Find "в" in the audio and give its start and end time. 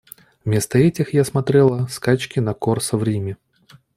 2.97-3.03